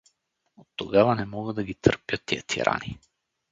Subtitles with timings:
[0.55, 2.99] Оттогава не мога да ги търпя тия тирани!